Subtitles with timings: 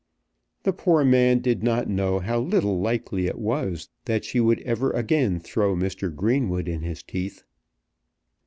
[0.63, 4.89] The poor man did not know how little likely it was that she would ever
[4.93, 6.11] again throw Mr.
[6.11, 7.43] Greenwood in his teeth.